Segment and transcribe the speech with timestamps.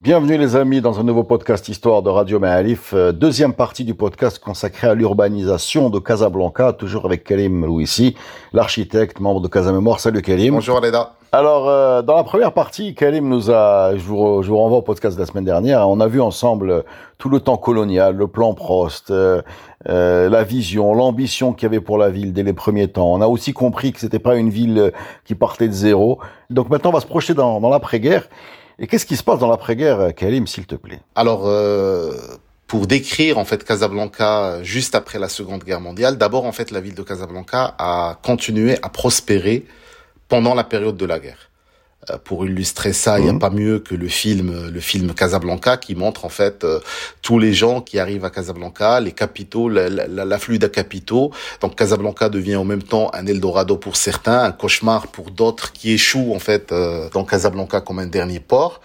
[0.00, 3.94] Bienvenue les amis dans un nouveau podcast Histoire de Radio Ma'alif, euh, deuxième partie du
[3.94, 8.14] podcast consacré à l'urbanisation de Casablanca, toujours avec Kalim Louissi,
[8.52, 9.98] l'architecte, membre de Casamémoire.
[9.98, 10.54] Salut Kalim.
[10.54, 11.14] Bonjour Aleda.
[11.32, 14.82] Alors, euh, dans la première partie, Kalim nous a, je vous, je vous, renvoie au
[14.82, 16.84] podcast de la semaine dernière, on a vu ensemble
[17.18, 19.42] tout le temps colonial, le plan Prost, euh,
[19.88, 23.12] euh, la vision, l'ambition qu'il y avait pour la ville dès les premiers temps.
[23.12, 24.92] On a aussi compris que c'était pas une ville
[25.26, 26.18] qui partait de zéro.
[26.48, 28.28] Donc maintenant, on va se projeter dans, dans l'après-guerre.
[28.78, 31.00] Et qu'est-ce qui se passe dans l'après-guerre, Kalim, s'il te plaît?
[31.14, 32.14] Alors, euh,
[32.68, 36.80] pour décrire en fait Casablanca juste après la Seconde Guerre mondiale, d'abord en fait la
[36.80, 39.66] ville de Casablanca a continué à prospérer
[40.28, 41.47] pendant la période de la guerre.
[42.10, 45.76] Euh, pour illustrer ça, il n'y a pas mieux que le film, le film Casablanca,
[45.76, 46.80] qui montre en fait euh,
[47.22, 51.30] tous les gens qui arrivent à Casablanca, les capitaux, l'afflux des capitaux.
[51.60, 55.92] Donc Casablanca devient en même temps un Eldorado pour certains, un cauchemar pour d'autres qui
[55.92, 58.80] échouent en fait euh, dans Casablanca comme un dernier port.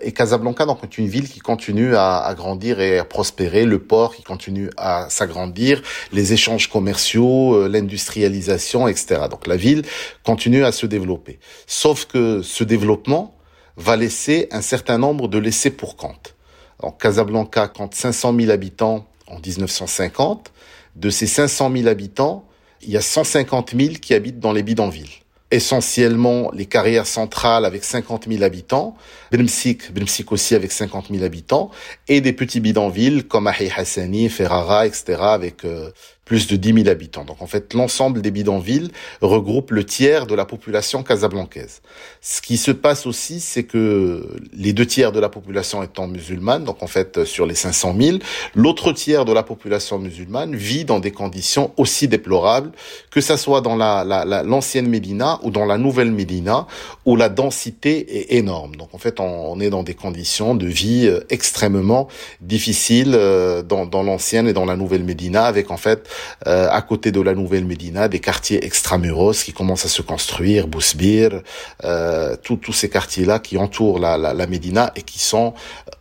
[0.00, 4.16] Et Casablanca donc est une ville qui continue à, grandir et à prospérer, le port
[4.16, 9.22] qui continue à s'agrandir, les échanges commerciaux, euh, l'industrialisation, etc.
[9.30, 9.82] Donc la ville
[10.24, 11.38] continue à se développer.
[11.68, 13.36] Sauf que ce développement
[13.76, 16.34] va laisser un certain nombre de laissés pour compte.
[16.82, 20.52] Donc Casablanca compte 500 000 habitants en 1950.
[20.96, 22.44] De ces 500 000 habitants,
[22.82, 27.84] il y a 150 000 qui habitent dans les bidonvilles essentiellement les carrières centrales avec
[27.84, 28.96] 50 000 habitants,
[29.30, 31.70] Brimsik, Brimsik aussi avec 50 000 habitants,
[32.08, 35.16] et des petits bidonvilles comme Ahi Hassani, Ferrara, etc.
[35.20, 35.90] avec euh,
[36.24, 37.24] plus de 10 000 habitants.
[37.24, 38.90] Donc en fait, l'ensemble des bidonvilles
[39.20, 41.82] regroupe le tiers de la population casablancaise.
[42.20, 44.26] Ce qui se passe aussi, c'est que
[44.56, 48.18] les deux tiers de la population étant musulmane, donc en fait sur les 500 000,
[48.54, 52.72] l'autre tiers de la population musulmane vit dans des conditions aussi déplorables,
[53.10, 56.66] que ça soit dans la, l'ancienne Médina ou dans la nouvelle Médina,
[57.04, 58.76] où la densité est énorme.
[58.76, 62.08] Donc en fait, on, est dans des conditions de vie euh, extrêmement
[62.40, 66.08] difficiles euh, dans, dans l'ancienne et dans la nouvelle Médina, avec en fait
[66.46, 70.68] euh, à côté de la nouvelle Médina, des quartiers extramuros qui commencent à se construire,
[70.68, 71.42] Bousbir,
[71.84, 75.54] euh, tous ces quartiers-là qui entourent la, Médina et qui sont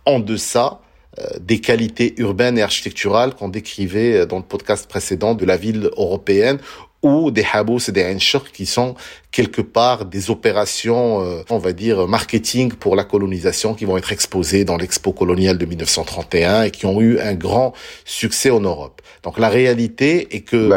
[0.06, 0.80] en deçà
[1.20, 5.58] euh, des qualités urbaines et architecturales qu'on décrivait euh, dans le podcast précédent de la
[5.58, 6.58] ville européenne
[7.04, 8.96] ou des habous et des enchurs qui sont
[9.32, 14.12] quelque part des opérations, euh, on va dire, marketing pour la colonisation qui vont être
[14.12, 17.74] exposées dans l'expo coloniale de 1931 et qui ont eu un grand
[18.06, 19.02] succès en Europe.
[19.24, 20.70] Donc la réalité est que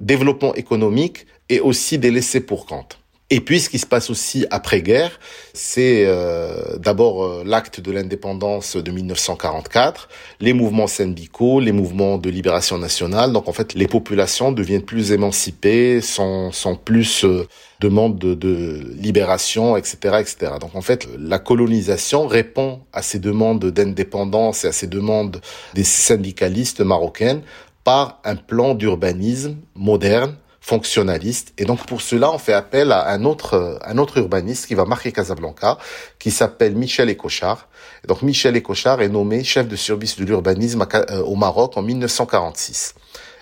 [0.00, 2.98] développement économique est aussi des laissés pour compte.
[3.30, 5.20] Et puis, ce qui se passe aussi après-guerre,
[5.52, 10.08] c'est euh, d'abord euh, l'acte de l'indépendance de 1944,
[10.40, 13.34] les mouvements syndicaux, les mouvements de libération nationale.
[13.34, 16.50] Donc, en fait, les populations deviennent plus émancipées, sont,
[16.82, 17.46] plus euh,
[17.80, 20.52] demandent de, de, libération, etc., etc.
[20.58, 25.42] Donc, en fait, la colonisation répond à ces demandes d'indépendance et à ces demandes
[25.74, 27.42] des syndicalistes marocaines
[27.84, 30.34] par un plan d'urbanisme moderne
[30.68, 31.54] fonctionnaliste.
[31.56, 34.84] Et donc pour cela, on fait appel à un autre, un autre urbaniste qui va
[34.84, 35.78] marquer Casablanca,
[36.18, 37.68] qui s'appelle Michel Écochard.
[38.04, 41.82] Et donc Michel Écochard est nommé chef de service de l'urbanisme euh, au Maroc en
[41.82, 42.94] 1946.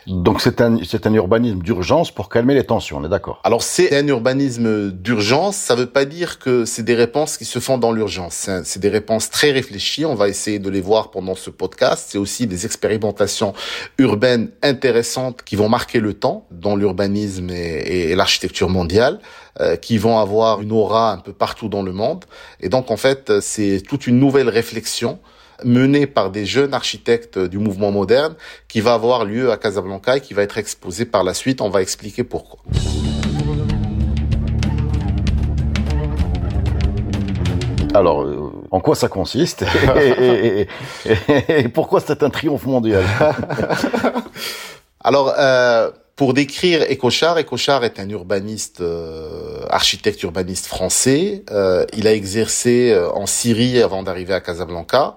[0.07, 3.41] Donc c'est un, c'est un urbanisme d'urgence pour calmer les tensions, on est d'accord?
[3.43, 7.59] Alors c'est un urbanisme d'urgence, ça veut pas dire que c'est des réponses qui se
[7.59, 8.49] font dans l'urgence.
[8.63, 12.07] C'est des réponses très réfléchies, on va essayer de les voir pendant ce podcast.
[12.11, 13.53] C'est aussi des expérimentations
[13.99, 19.19] urbaines intéressantes qui vont marquer le temps dans l'urbanisme et, et l'architecture mondiale
[19.61, 22.25] euh, qui vont avoir une aura un peu partout dans le monde.
[22.61, 25.19] Et donc en fait, c'est toute une nouvelle réflexion
[25.65, 28.35] mené par des jeunes architectes du mouvement moderne
[28.69, 31.61] qui va avoir lieu à Casablanca et qui va être exposé par la suite.
[31.61, 32.61] On va expliquer pourquoi.
[37.95, 39.65] Alors, euh, en quoi ça consiste
[41.49, 43.05] et, pourquoi c'est un triomphe mondial
[45.07, 51.45] Alors, euh, pour décrire Écochard, Écochard est un urbaniste, euh, architecte urbaniste français.
[51.53, 55.15] Euh, il a exercé en Syrie avant d'arriver à Casablanca.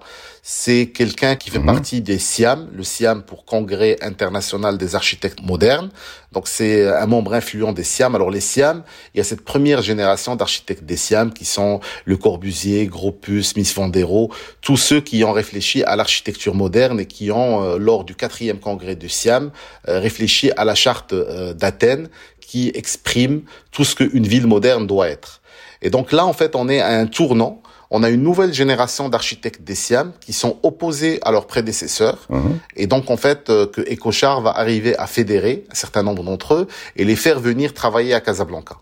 [0.52, 1.66] C'est quelqu'un qui fait Mhm.
[1.66, 5.90] partie des SIAM, le SIAM pour Congrès international des architectes modernes.
[6.32, 8.16] Donc c'est un membre influent des SIAM.
[8.16, 8.82] Alors les SIAM,
[9.14, 13.72] il y a cette première génération d'architectes des SIAM qui sont Le Corbusier, Gropius, Mies
[13.76, 14.30] van der Rohe,
[14.60, 18.58] tous ceux qui ont réfléchi à l'architecture moderne et qui ont, euh, lors du quatrième
[18.58, 19.52] congrès du SIAM,
[19.86, 22.08] euh, réfléchi à la charte euh, d'Athènes
[22.40, 25.42] qui exprime tout ce qu'une ville moderne doit être.
[25.80, 27.62] Et donc là, en fait, on est à un tournant.
[27.90, 32.26] On a une nouvelle génération d'architectes des SIAM qui sont opposés à leurs prédécesseurs.
[32.28, 32.58] Mhm.
[32.76, 36.54] Et donc, en fait, euh, que EcoChar va arriver à fédérer un certain nombre d'entre
[36.54, 38.76] eux et les faire venir travailler à Casablanca.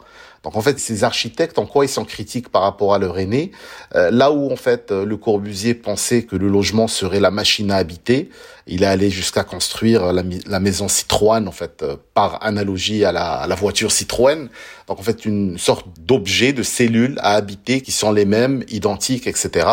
[0.44, 3.50] Donc, en fait, ces architectes, en quoi ils sont critiques par rapport à leur aîné
[3.94, 7.70] Euh, Là où, en fait, euh, Le Corbusier pensait que le logement serait la machine
[7.70, 8.30] à habiter,
[8.66, 13.32] il est allé jusqu'à construire la, maison Citroën, en fait, euh, par analogie à la,
[13.32, 14.48] à la voiture Citroën.
[14.86, 19.26] Donc, en fait, une sorte d'objet, de cellules à habiter qui sont les mêmes, identiques,
[19.26, 19.66] etc.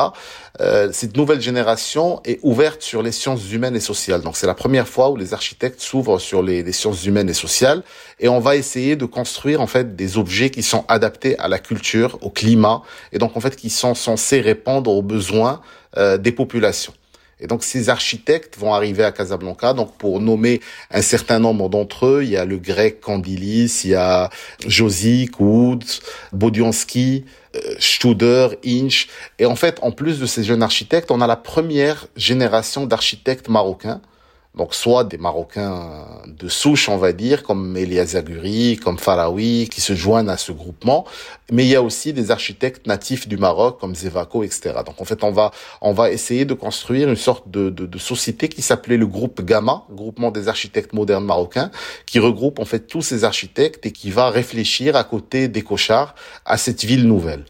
[0.61, 4.21] Euh, cette nouvelle génération est ouverte sur les sciences humaines et sociales.
[4.21, 7.83] Donc c'est la première fois où les architectes s'ouvrent sur les, sciences humaines et sociales
[8.19, 11.59] et on va essayer de construire en fait des objets qui sont adaptés à la
[11.59, 12.81] culture, au climat
[13.11, 15.61] et donc en fait qui sont censés répondre aux besoins
[15.97, 16.93] euh, des populations.
[17.39, 19.73] Et donc ces architectes vont arriver à Casablanca.
[19.73, 20.61] Donc pour nommer
[20.91, 24.29] un certain nombre d'entre eux, il y a le grec Candilis, il y a
[24.65, 26.01] Josic, Woods,
[26.31, 29.07] Bodianski, euh, Studer, Inch.
[29.39, 33.49] Et en fait, en plus de ces jeunes architectes, on a la première génération d'architectes
[33.49, 34.01] marocains.
[34.55, 39.81] Donc soit des Marocains de souche, on va dire, comme Elia Zaguri, comme Faraoui, qui
[39.81, 41.05] se joignent à ce groupement.
[41.51, 44.75] Mais il y a aussi des architectes natifs du Maroc, comme Zevako, etc.
[44.85, 47.97] Donc en fait, on va on va essayer de construire une sorte de, de, de
[47.97, 51.69] société qui s'appelait le groupe Gamma, groupement des architectes modernes marocains,
[52.05, 56.15] qui regroupe en fait tous ces architectes et qui va réfléchir à côté des cochards
[56.45, 57.45] à cette ville nouvelle.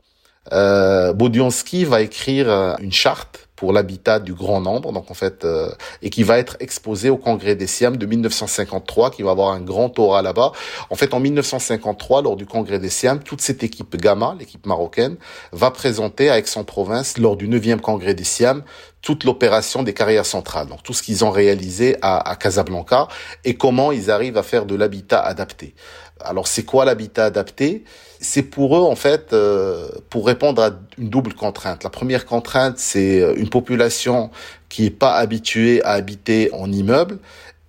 [0.53, 5.45] Euh, Bodianski va écrire euh, une charte pour l'habitat du grand nombre, donc en fait,
[5.45, 5.69] euh,
[6.01, 9.61] et qui va être exposé au Congrès des Siam de 1953, qui va avoir un
[9.61, 10.51] grand aura là-bas.
[10.89, 15.15] En fait, en 1953, lors du Congrès des Siam, toute cette équipe Gamma, l'équipe marocaine,
[15.53, 18.63] va présenter à Aix-en-Provence, lors du 9e Congrès des Siam,
[19.01, 23.07] toute l'opération des carrières centrales, donc tout ce qu'ils ont réalisé à Casablanca
[23.43, 25.75] et comment ils arrivent à faire de l'habitat adapté.
[26.21, 27.83] Alors c'est quoi l'habitat adapté?
[28.19, 31.83] C'est pour eux en fait euh, pour répondre à une double contrainte.
[31.83, 34.31] La première contrainte c'est une population
[34.69, 37.19] qui est pas habituée à habiter en immeuble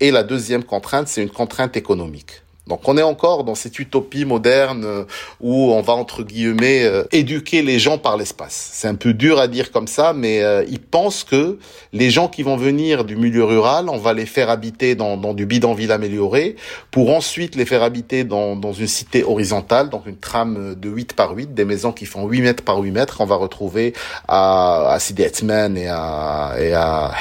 [0.01, 2.43] et la deuxième contrainte c'est une contrainte économique.
[2.67, 5.05] Donc on est encore dans cette utopie moderne euh,
[5.41, 8.71] où on va entre guillemets euh, éduquer les gens par l'espace.
[8.73, 11.59] C'est un peu dur à dire comme ça, mais euh, ils pensent que
[11.93, 15.47] les gens qui vont venir du milieu rural, on va les faire habiter dans, du
[15.47, 16.57] bidonville amélioré,
[16.91, 21.37] pour ensuite les faire habiter dans, une cité horizontale, donc une trame de 8 par
[21.37, 23.93] 8, des maisons qui font 8 mètres par 8 mètres, qu'on va retrouver
[24.27, 27.13] à, Sidi Atman et à, et à.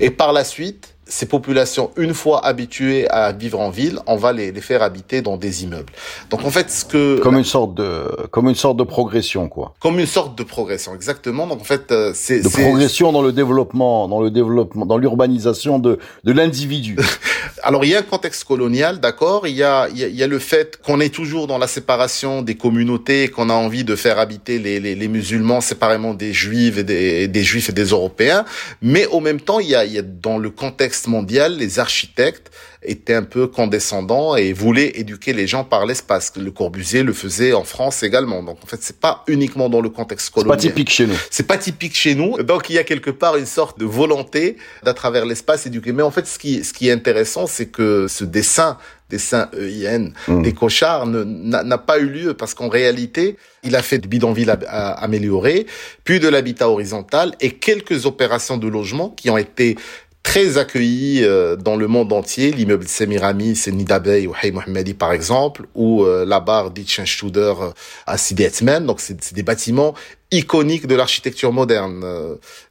[0.00, 4.32] Et par la suite, ces populations, une fois habituées à vivre en ville, on va
[4.32, 5.92] les, les faire habiter dans des immeubles.
[6.30, 9.74] Donc en fait, ce que comme une sorte de comme une sorte de progression quoi.
[9.80, 11.46] Comme une sorte de progression, exactement.
[11.46, 15.78] Donc en fait, euh, c'est de progression dans le développement, dans le développement, dans l'urbanisation
[15.78, 16.96] de de l'individu.
[17.62, 19.46] Alors il y a un contexte colonial, d'accord.
[19.46, 21.58] Il y a il y a, il y a le fait qu'on est toujours dans
[21.58, 26.14] la séparation des communautés, qu'on a envie de faire habiter les, les, les musulmans séparément
[26.14, 28.44] des juifs et des, des juifs et des européens.
[28.82, 31.78] Mais au même temps, il y a, il y a dans le contexte mondial, les
[31.78, 32.50] architectes
[32.82, 36.32] étaient un peu condescendants et voulaient éduquer les gens par l'espace.
[36.36, 38.42] Le Corbusier le faisait en France également.
[38.42, 40.58] Donc en fait, c'est pas uniquement dans le contexte colonial.
[40.60, 41.16] C'est pas typique chez nous.
[41.30, 42.42] C'est pas typique chez nous.
[42.42, 45.92] Donc il y a quelque part une sorte de volonté d'à travers l'espace éduquer.
[45.92, 48.78] Mais en fait, ce qui, ce qui est intéressant, c'est que ce dessin
[49.10, 50.42] dessin EIN Mmh.
[50.42, 55.66] des cochards n'a pas eu lieu parce qu'en réalité, il a fait du bidonville amélioré,
[56.04, 59.76] puis de l'habitat horizontal et quelques opérations de logement qui ont été
[60.22, 62.52] très accueillis euh, dans le monde entier.
[62.52, 67.70] L'immeuble Semirami, c'est Nidabey ou Hay Mohammedi par exemple, ou euh, la barre d'Itchenstuder euh,
[68.06, 68.84] à Sidi Etmen.
[68.84, 69.94] Donc c'est des bâtiments
[70.30, 72.04] iconiques de l'architecture moderne.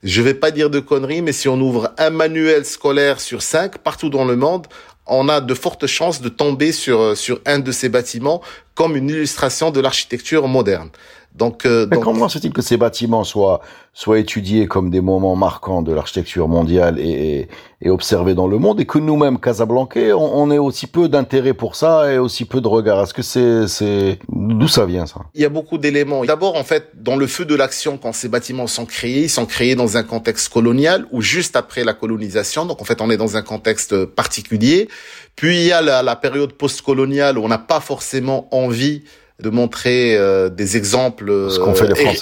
[0.03, 3.79] Je vais pas dire de conneries, mais si on ouvre un manuel scolaire sur cinq
[3.79, 4.67] partout dans le monde,
[5.07, 8.43] on a de fortes chances de tomber sur sur un de ces bâtiments
[8.75, 10.89] comme une illustration de l'architecture moderne.
[11.35, 13.61] Donc, euh, Mais donc comment se fait-il que ces bâtiments soient
[13.93, 17.03] soient étudiés comme des moments marquants de l'architecture mondiale et,
[17.39, 17.47] et,
[17.81, 21.53] et observés dans le monde et que nous-mêmes Casablancais on, on ait aussi peu d'intérêt
[21.53, 23.01] pour ça et aussi peu de regard?
[23.01, 25.21] Est-ce que c'est c'est d'où ça vient ça?
[25.35, 26.25] Il y a beaucoup d'éléments.
[26.25, 29.45] D'abord, en fait, dans le feu de l'action, quand ces bâtiments sont créés, ils sont
[29.45, 32.65] créés dans un contexte colonial ou juste après la colonisation.
[32.65, 34.89] Donc, en fait, on est dans un contexte particulier.
[35.35, 39.03] Puis, il y a la, la période post-coloniale où on n'a pas forcément envie
[39.39, 41.49] de montrer euh, des exemples euh,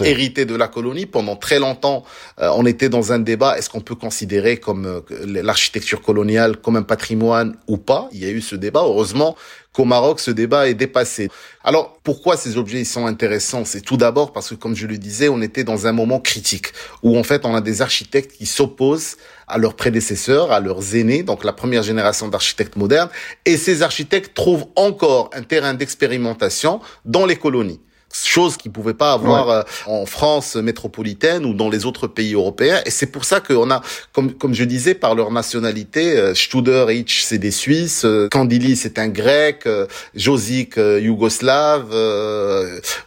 [0.03, 1.05] hérités de la colonie.
[1.05, 2.03] Pendant très longtemps,
[2.41, 6.83] euh, on était dans un débat est-ce qu'on peut considérer comme l'architecture coloniale comme un
[6.83, 8.09] patrimoine ou pas?
[8.11, 8.81] Il y a eu ce débat.
[8.81, 9.35] Heureusement
[9.75, 11.29] qu'au Maroc, ce débat est dépassé.
[11.63, 13.65] Alors, pourquoi ces objets sont intéressants?
[13.65, 16.67] C'est tout d'abord parce que, comme je le disais, on était dans un moment critique
[17.03, 19.17] où, en fait, on a des architectes qui s'opposent
[19.47, 23.09] à leurs prédécesseurs, à leurs aînés, donc la première génération d'architectes modernes,
[23.45, 27.81] et ces architectes trouvent encore un terrain d'expérimentation dans les colonies
[28.23, 32.81] chose qu'ils pouvaient pas avoir euh, en France métropolitaine ou dans les autres pays européens.
[32.85, 33.81] Et c'est pour ça qu'on a,
[34.13, 38.75] comme, comme je disais, par leur nationalité, euh, Studer, Hitch, c'est des Suisses, euh, Candili,
[38.75, 39.67] c'est un Grec,
[40.15, 41.95] Josic, Yougoslave,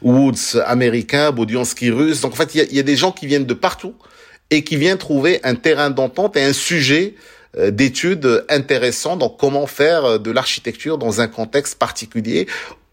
[0.03, 2.21] Woods, américain, Bodianski, russe.
[2.21, 3.95] Donc en fait, il y a, y a des gens qui viennent de partout
[4.51, 7.15] et qui viennent trouver un terrain d'entente et un sujet
[7.57, 12.47] d'études intéressant donc comment faire de l'architecture dans un contexte particulier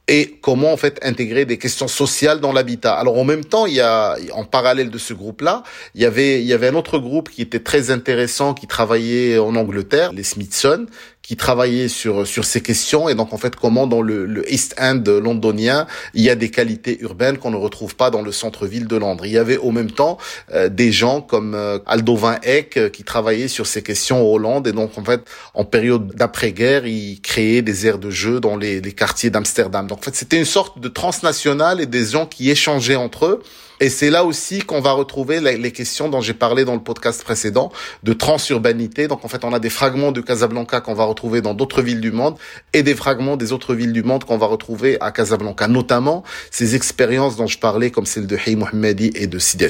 [0.07, 2.93] et comment en fait intégrer des questions sociales dans l'habitat.
[2.93, 5.63] Alors en même temps, il y a en parallèle de ce groupe-là,
[5.95, 9.39] il y avait il y avait un autre groupe qui était très intéressant qui travaillait
[9.39, 10.85] en Angleterre, les Smithson,
[11.25, 14.75] qui travaillait sur sur ces questions et donc en fait comment dans le, le East
[14.79, 18.87] End londonien il y a des qualités urbaines qu'on ne retrouve pas dans le centre-ville
[18.87, 19.25] de Londres.
[19.25, 20.17] Il y avait au même temps
[20.53, 24.33] euh, des gens comme euh, Aldo Van Eyck euh, qui travaillaient sur ces questions en
[24.33, 25.21] Hollande et donc en fait
[25.53, 29.87] en période d'après-guerre il créait des aires de jeu dans les, les quartiers d'Amsterdam.
[29.87, 33.43] Donc en fait c'était une sorte de transnational et des gens qui échangeaient entre eux
[33.79, 37.23] et c'est là aussi qu'on va retrouver les questions dont j'ai parlé dans le podcast
[37.23, 37.71] précédent
[38.03, 39.07] de transurbanité.
[39.07, 42.01] Donc en fait, on a des fragments de Casablanca qu'on va retrouver dans d'autres villes
[42.01, 42.37] du monde
[42.73, 45.67] et des fragments des autres villes du monde qu'on va retrouver à Casablanca.
[45.67, 49.65] Notamment ces expériences dont je parlais, comme celle de Hey Mohammedi et de Sidi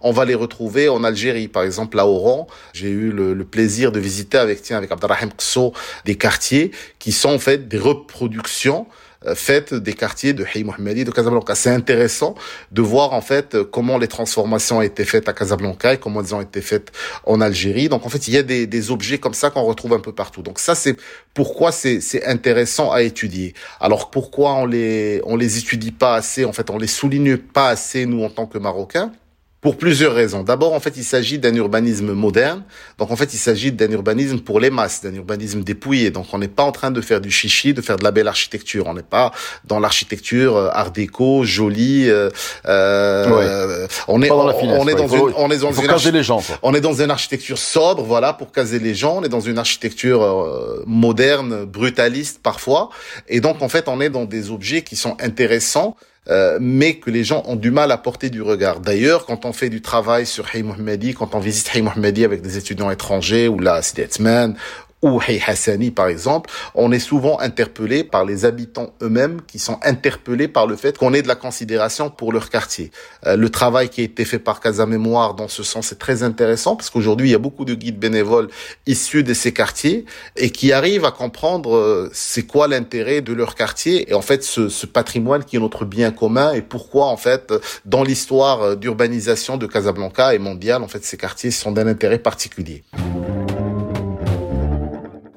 [0.00, 1.48] on va les retrouver en Algérie.
[1.48, 5.72] Par exemple, à Oran, j'ai eu le, plaisir de visiter avec, tiens, avec Abdelrahim Kso
[6.04, 8.86] des quartiers qui sont en fait des reproductions
[9.26, 11.54] euh, faites des quartiers de Hey Mohammedi de Casablanca.
[11.54, 12.34] C'est intéressant
[12.72, 16.34] de voir en fait comment les transformations ont été faites à Casablanca et comment elles
[16.34, 16.92] ont été faites
[17.24, 17.88] en Algérie.
[17.88, 20.12] Donc en fait, il y a des, des objets comme ça qu'on retrouve un peu
[20.12, 20.42] partout.
[20.42, 20.96] Donc ça, c'est
[21.34, 23.54] pourquoi c'est intéressant à étudier.
[23.80, 27.70] Alors pourquoi on les on les étudie pas assez En fait, on les souligne pas
[27.70, 29.12] assez nous en tant que Marocains?
[29.60, 30.44] Pour plusieurs raisons.
[30.44, 32.62] D'abord, en fait, il s'agit d'un urbanisme moderne.
[32.96, 36.10] Donc, en fait, il s'agit d'un urbanisme pour les masses, d'un urbanisme dépouillé.
[36.10, 38.28] Donc, on n'est pas en train de faire du chichi, de faire de la belle
[38.28, 38.84] architecture.
[38.86, 39.32] On n'est pas
[39.64, 42.08] dans l'architecture euh, art déco, jolie.
[42.08, 42.30] Euh,
[42.66, 46.42] euh on est, on, on, est dans une, on est dans une caser les gens.
[46.62, 49.16] On est dans une architecture sobre, voilà, pour caser les gens.
[49.18, 52.90] On est dans une architecture euh, moderne, brutaliste parfois.
[53.26, 55.96] Et donc, en fait, on est dans des objets qui sont intéressants
[56.30, 58.80] euh, mais que les gens ont du mal à porter du regard.
[58.80, 62.42] D'ailleurs, quand on fait du travail sur Hay Mohammedi, quand on visite Hay Mohammedi avec
[62.42, 64.54] des étudiants étrangers ou la Sidetzman
[65.02, 69.78] ou Hey Hassani par exemple, on est souvent interpellé par les habitants eux-mêmes qui sont
[69.82, 72.90] interpellés par le fait qu'on ait de la considération pour leur quartier.
[73.26, 76.22] Euh, le travail qui a été fait par Casa Mémoire dans ce sens est très
[76.22, 78.48] intéressant parce qu'aujourd'hui il y a beaucoup de guides bénévoles
[78.86, 80.04] issus de ces quartiers
[80.36, 84.42] et qui arrivent à comprendre euh, c'est quoi l'intérêt de leur quartier et en fait
[84.42, 87.52] ce, ce, patrimoine qui est notre bien commun et pourquoi en fait
[87.84, 92.82] dans l'histoire d'urbanisation de Casablanca et mondiale en fait ces quartiers sont d'un intérêt particulier.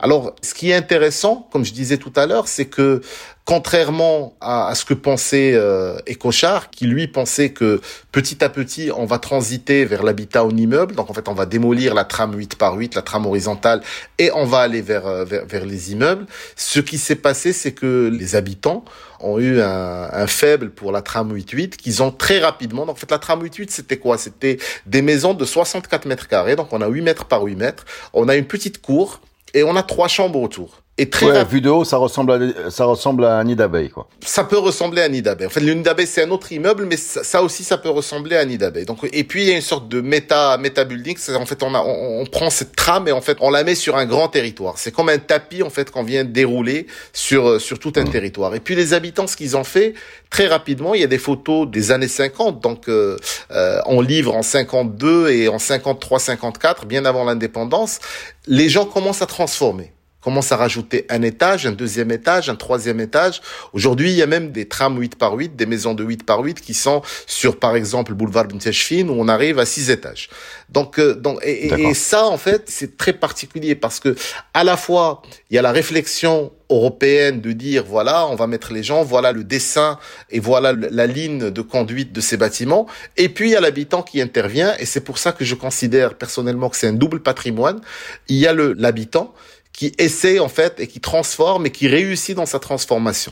[0.03, 3.01] Alors, ce qui est intéressant, comme je disais tout à l'heure, c'est que
[3.45, 7.81] contrairement à, ce que pensait euh, Ecochard, qui lui pensait que
[8.11, 10.95] petit à petit, on va transiter vers l'habitat en immeuble.
[10.95, 13.81] Donc en fait, on va démolir la trame 8 par 8, la trame horizontale,
[14.17, 16.25] et on va aller vers, euh, vers, les immeubles.
[16.55, 18.83] Ce qui s'est passé, c'est que les habitants
[19.19, 22.87] ont eu un, un faible pour la trame 8-8, qu'ils ont très rapidement...
[22.87, 24.17] Donc en fait, la trame 8-8, c'était quoi?
[24.17, 27.85] C'était des maisons de 64 mètres carrés, donc on a 8 mètres par 8 mètres.
[28.13, 29.21] On a une petite cour
[29.53, 30.80] et on a trois chambres autour.
[30.97, 33.89] Et très ouais, vu de haut, ça ressemble à ça ressemble à un nid d'abeille,
[33.89, 34.07] quoi.
[34.23, 35.47] Ça peut ressembler à un nid d'abeille.
[35.47, 38.35] En fait, le nid d'abeille c'est un autre immeuble, mais ça, aussi ça peut ressembler
[38.35, 38.85] à un nid d'abeille.
[38.85, 41.15] Donc, et puis il y a une sorte de méta méta building.
[41.17, 43.73] C'est en fait on, a, on, prend cette trame et en fait on la met
[43.73, 44.77] sur un grand territoire.
[44.77, 48.11] C'est comme un tapis en fait qu'on vient dérouler sur sur tout un mmh.
[48.11, 48.53] territoire.
[48.53, 49.93] Et puis les habitants, ce qu'ils ont fait
[50.29, 52.59] très rapidement, il y a des photos des années 50.
[52.59, 53.17] Donc euh,
[53.51, 57.99] euh, on livre en 52 et en 53-54, bien avant l'indépendance,
[58.45, 62.99] les gens commencent à transformer commence à rajouter un étage, un deuxième étage, un troisième
[62.99, 63.41] étage.
[63.73, 66.41] Aujourd'hui, il y a même des trams 8 par 8, des maisons de 8 par
[66.41, 70.29] 8 qui sont sur, par exemple, le boulevard Binteshfin où on arrive à six étages.
[70.69, 74.15] Donc, euh, donc et, et, ça, en fait, c'est très particulier parce que
[74.53, 78.71] à la fois, il y a la réflexion européenne de dire voilà, on va mettre
[78.71, 79.99] les gens, voilà le dessin
[80.29, 82.87] et voilà la ligne de conduite de ces bâtiments.
[83.17, 86.15] Et puis il y a l'habitant qui intervient et c'est pour ça que je considère
[86.15, 87.81] personnellement que c'est un double patrimoine.
[88.29, 89.33] Il y a le l'habitant
[89.73, 93.31] qui essaie en fait et qui transforme et qui réussit dans sa transformation.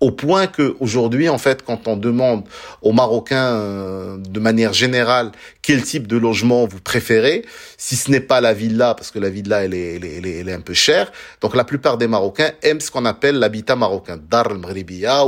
[0.00, 2.44] Au point que aujourd'hui, en fait, quand on demande
[2.80, 5.30] aux Marocains euh, de manière générale
[5.62, 7.44] quel type de logement vous préférez,
[7.76, 10.48] si ce n'est pas la villa, parce que la villa elle est, elle est, elle
[10.48, 14.18] est, un peu chère, donc la plupart des Marocains aiment ce qu'on appelle l'habitat marocain,
[14.30, 14.58] Dar al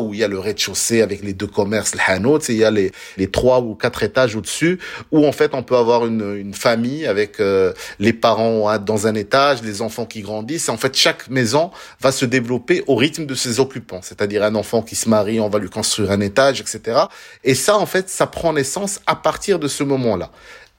[0.00, 2.71] où il y a le rez-de-chaussée avec les deux commerces, le hanout, il y a
[2.71, 4.79] les, les trois ou quatre étages au-dessus,
[5.11, 9.14] où en fait on peut avoir une, une famille avec euh, les parents dans un
[9.14, 13.35] étage, les enfants qui grandissent, en fait chaque maison va se développer au rythme de
[13.35, 16.81] ses occupants, c'est-à-dire un enfant qui se marie, on va lui construire un étage, etc.
[17.42, 20.31] Et ça, en fait, ça prend naissance à partir de ce moment-là.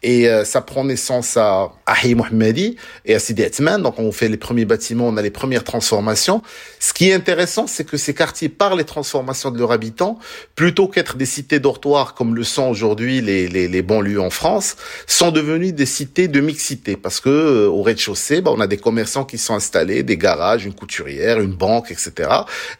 [0.03, 3.81] Et euh, ça prend naissance à Ahi Mohammadi et à Sidi Atman.
[3.81, 6.41] Donc on fait les premiers bâtiments, on a les premières transformations.
[6.79, 10.19] Ce qui est intéressant, c'est que ces quartiers, par les transformations de leurs habitants,
[10.55, 14.75] plutôt qu'être des cités dortoirs comme le sont aujourd'hui les, les, les, banlieues en France,
[15.07, 16.97] sont devenus des cités de mixité.
[16.97, 20.65] Parce que euh, au rez-de-chaussée, bah, on a des commerçants qui sont installés, des garages,
[20.65, 22.29] une couturière, une banque, etc.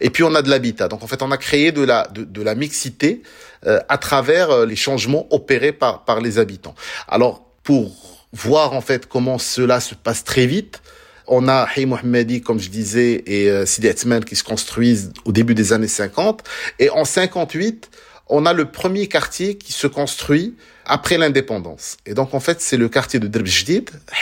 [0.00, 0.88] Et puis on a de l'habitat.
[0.88, 3.22] Donc en fait, on a créé de la, de, de la mixité
[3.66, 6.74] euh, à travers euh, les changements opérés par, par les habitants.
[7.08, 7.92] Alors, pour
[8.32, 10.82] voir en fait comment cela se passe très vite,
[11.26, 13.88] on a Mohammadi, comme je disais, et euh, Sidi
[14.26, 16.44] qui se construisent au début des années 50.
[16.78, 17.90] Et en 58,
[18.28, 20.54] on a le premier quartier qui se construit
[20.86, 21.96] après l'indépendance.
[22.06, 23.46] Et donc, en fait, c'est le quartier de Drb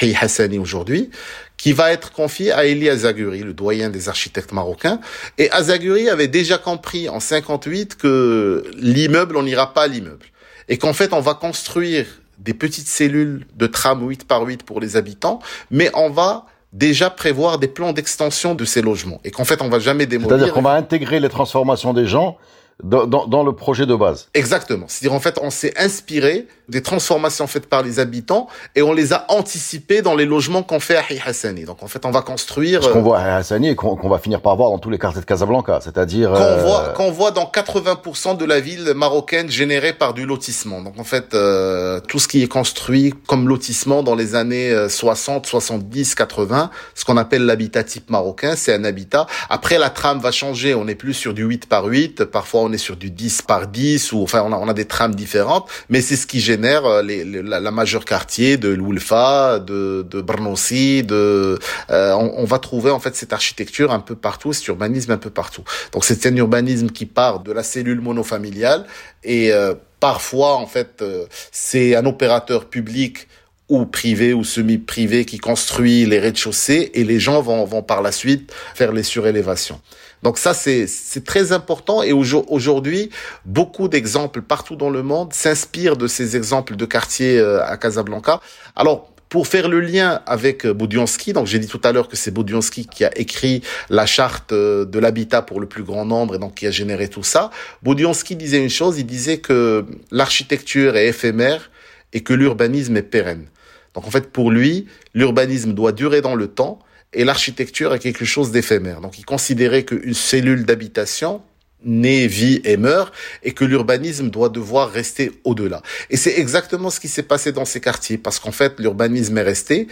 [0.00, 1.10] Hay Hassani aujourd'hui,
[1.56, 5.00] qui va être confié à Eli Azaguri, le doyen des architectes marocains.
[5.38, 10.26] Et Azaguri avait déjà compris en 58 que l'immeuble, on n'ira pas à l'immeuble.
[10.68, 12.06] Et qu'en fait, on va construire
[12.38, 15.40] des petites cellules de tram 8 par 8 pour les habitants,
[15.70, 19.20] mais on va déjà prévoir des plans d'extension de ces logements.
[19.24, 20.36] Et qu'en fait, on va jamais démolir.
[20.36, 22.38] C'est-à-dire qu'on va intégrer les transformations des gens
[22.82, 24.28] dans, dans, dans, le projet de base.
[24.34, 24.86] Exactement.
[24.88, 29.12] C'est-à-dire en fait, on s'est inspiré des transformations faites par les habitants et on les
[29.12, 31.64] a anticipées dans les logements qu'on fait à Hassani.
[31.64, 32.82] Donc en fait, on va construire.
[32.82, 35.20] Ce qu'on voit à Hassani et qu'on va finir par voir dans tous les quartiers
[35.20, 36.30] de Casablanca, c'est-à-dire.
[36.32, 36.62] Qu'on euh...
[36.62, 40.80] voit, qu'on voit dans 80% de la ville marocaine générée par du lotissement.
[40.82, 45.46] Donc en fait, euh, tout ce qui est construit comme lotissement dans les années 60,
[45.46, 49.26] 70, 80, ce qu'on appelle l'habitat type marocain, c'est un habitat.
[49.50, 50.74] Après, la trame va changer.
[50.74, 52.24] On n'est plus sur du 8 par 8.
[52.24, 55.14] Parfois, on est sur du 10 par 10 ou enfin, on a, on des trames
[55.14, 55.68] différentes.
[55.88, 61.58] Mais c'est ce qui génère euh, la, majeure quartier de Loulfa, de, de Bernossi, de,
[61.90, 65.18] euh, on, on, va trouver en fait cette architecture un peu partout, cet urbanisme un
[65.18, 65.64] peu partout.
[65.92, 68.86] Donc c'est un urbanisme qui part de la cellule monofamiliale
[69.24, 71.04] et euh, parfois en fait
[71.50, 73.28] c'est un opérateur public
[73.68, 78.52] ou privé ou semi-privé qui construit les rez-de-chaussée et les gens vont par la suite
[78.74, 79.80] faire les surélévations.
[80.22, 80.86] Donc ça, c'est
[81.24, 83.10] très important et aujourd'hui,
[83.44, 88.40] beaucoup d'exemples partout dans le monde s'inspirent de ces exemples de quartiers euh, à Casablanca.
[88.76, 92.16] Alors, pour faire le lien avec euh, Boudiansky, donc j'ai dit tout à l'heure que
[92.16, 96.34] c'est Boudiansky qui a écrit la charte euh, de l'habitat pour le plus grand nombre
[96.36, 97.50] et donc qui a généré tout ça.
[97.82, 101.70] Boudiansky disait une chose, il disait que l'architecture est éphémère
[102.12, 103.46] et que l'urbanisme est pérenne.
[103.94, 106.78] Donc en fait, pour lui, l'urbanisme doit durer dans le temps
[107.12, 109.00] et l'architecture est quelque chose d'éphémère.
[109.00, 111.42] Donc il considérait qu'une cellule d'habitation
[111.84, 115.82] naît, vit et meurt, et que l'urbanisme doit devoir rester au-delà.
[116.10, 119.42] Et c'est exactement ce qui s'est passé dans ces quartiers, parce qu'en fait, l'urbanisme est
[119.42, 119.88] resté.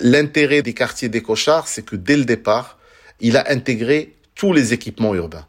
[0.00, 2.78] L'intérêt des quartiers des cochards, c'est que dès le départ,
[3.20, 5.46] il a intégré tous les équipements urbains.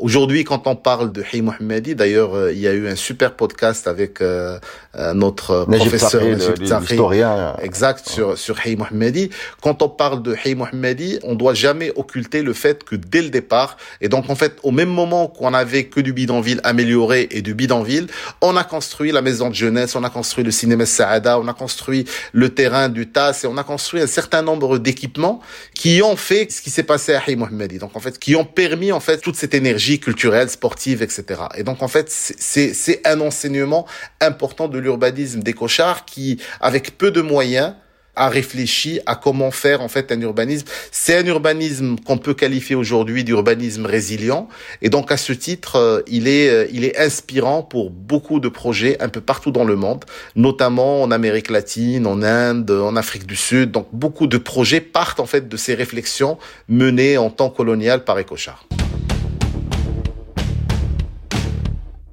[0.00, 3.34] Aujourd'hui, quand on parle de Hay Mohammadi, d'ailleurs, euh, il y a eu un super
[3.34, 4.58] podcast avec euh,
[4.96, 6.22] euh notre professeur
[6.62, 9.28] historien, exact sur sur Hay Mohammadi.
[9.60, 13.28] Quand on parle de Hay Mohammadi, on doit jamais occulter le fait que dès le
[13.28, 17.42] départ, et donc en fait, au même moment qu'on avait que du bidonville amélioré et
[17.42, 18.06] du bidonville,
[18.40, 21.52] on a construit la maison de jeunesse, on a construit le cinéma Saada, on a
[21.52, 25.40] construit le terrain du TAS et on a construit un certain nombre d'équipements
[25.74, 27.76] qui ont fait ce qui s'est passé à Hay Mohammadi.
[27.76, 31.42] Donc en fait, qui ont permis en fait toute cette énergie culturelle, sportive, etc.
[31.56, 33.86] Et donc en fait, c'est un enseignement
[34.20, 37.74] important de l'urbanisme des cochards qui, avec peu de moyens,
[38.16, 40.66] a réfléchi à comment faire en fait un urbanisme.
[40.90, 44.48] C'est un urbanisme qu'on peut qualifier aujourd'hui d'urbanisme résilient
[44.82, 48.48] et donc à ce titre, euh, il est euh, il est inspirant pour beaucoup de
[48.48, 50.04] projets un peu partout dans le monde,
[50.36, 53.70] notamment en Amérique latine, en Inde, en Afrique du Sud.
[53.70, 58.18] Donc beaucoup de projets partent en fait de ces réflexions menées en temps colonial par
[58.18, 58.66] Ecochard.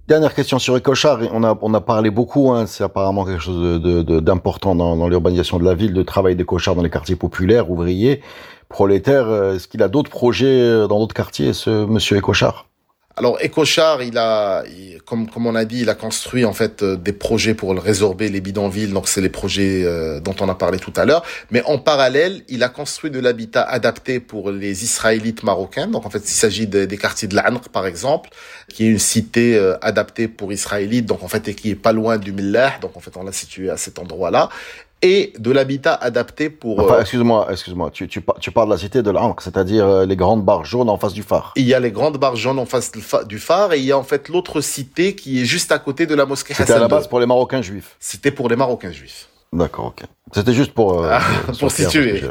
[0.08, 1.20] Dernière question sur Écochard.
[1.34, 5.10] On a, on a parlé beaucoup, hein, c'est apparemment quelque chose d'important de, de, dans,
[5.10, 8.22] l'urbanisation de la ville, de travail d'Écochard dans les quartiers populaires, ouvriers,
[8.70, 9.30] prolétaires.
[9.54, 12.68] Est-ce qu'il a d'autres projets dans d'autres quartiers, ce monsieur Écochard?
[13.18, 14.64] Alors Ecochar, il a,
[15.04, 18.30] comme comme on a dit, il a construit en fait euh, des projets pour résorber
[18.30, 18.90] les bidonvilles.
[18.94, 21.24] Donc c'est les projets euh, dont on a parlé tout à l'heure.
[21.50, 25.88] Mais en parallèle, il a construit de l'habitat adapté pour les Israélites marocains.
[25.88, 28.30] Donc en fait, il s'agit des quartiers de l'Anr, par exemple,
[28.70, 31.08] qui est une cité euh, adaptée pour Israélites.
[31.08, 32.74] Donc en fait, et qui est pas loin du Millah.
[32.82, 34.50] Donc en fait, on l'a situé à cet endroit-là
[35.02, 36.80] et de l'habitat adapté pour...
[36.80, 40.06] Enfin, euh, excuse-moi, excuse-moi, tu, tu, tu, parles de la cité de l'Ankh, c'est-à-dire euh,
[40.06, 41.54] les grandes barres jaunes en face du phare.
[41.56, 42.92] Il y a les grandes barres jaunes en face
[43.28, 46.08] du phare et il y a en fait l'autre cité qui est juste à côté
[46.08, 47.96] de la mosquée C'était à la base pour les Marocains juifs.
[48.00, 49.28] C'était pour les Marocains juifs.
[49.54, 50.04] D'accord, ok.
[50.34, 51.22] C'était juste pour euh, ah,
[51.58, 52.22] pour situer.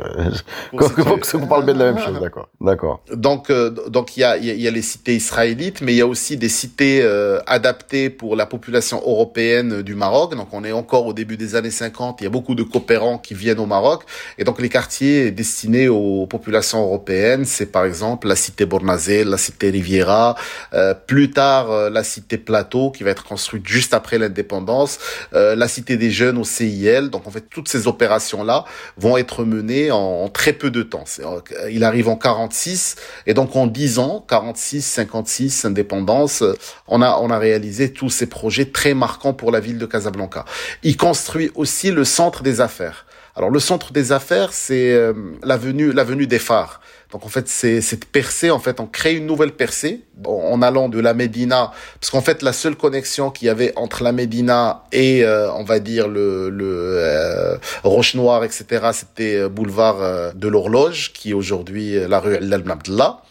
[0.71, 2.51] pour que vous parle bien de la même chose, d'accord.
[2.61, 3.03] D'accord.
[3.11, 6.03] Donc euh, donc il y a il y a les cités israélites, mais il y
[6.03, 10.37] a aussi des cités euh, adaptées pour la population européenne du Maroc.
[10.37, 12.21] Donc on est encore au début des années 50.
[12.21, 14.03] Il y a beaucoup de coopérants qui viennent au Maroc,
[14.37, 19.39] et donc les quartiers destinés aux populations européennes, c'est par exemple la cité Bornazel, la
[19.39, 20.37] cité Riviera,
[20.75, 24.99] euh, plus tard la cité Plateau qui va être construite juste après l'indépendance,
[25.33, 27.06] la cité des jeunes au CIL.
[27.11, 28.64] Donc en fait toutes ces opérations-là
[28.97, 31.05] vont être menées en, très peu de temps.
[31.21, 31.40] Euh,
[31.71, 36.42] il arrive en 46 et donc en 10 ans, 46, 56, indépendance,
[36.88, 40.45] on a on a réalisé tous ces projets très marquants pour la ville de Casablanca.
[40.83, 43.07] Il construit aussi le centre des affaires.
[43.37, 46.81] Alors le centre des affaires, c'est euh, l'avenue l'avenue des phares.
[47.12, 50.88] Donc en fait, c'est cette percée, en fait, on crée une nouvelle percée en, allant
[50.88, 54.85] de la Médina, parce qu'en fait, la seule connexion qu'il y avait entre la Médina
[54.92, 56.66] et, euh, on va dire, le, le
[56.99, 63.23] euh, Roche Noire, etc., c'était euh, boulevard de l'Horloge, qui est aujourd'hui la rue Al-Abdallah.